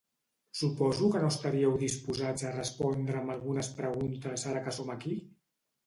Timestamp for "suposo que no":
0.59-1.29